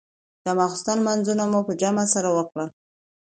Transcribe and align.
د 0.45 0.47
ماخستن 0.57 0.97
لمونځونه 0.99 1.43
مو 1.51 1.59
په 1.67 1.73
جمع 1.81 2.05
سره 2.13 2.29
وکړل. 2.37 2.69